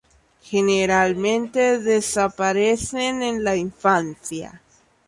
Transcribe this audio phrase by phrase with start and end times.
[0.41, 4.63] Generalmente desaparecen en la infancia.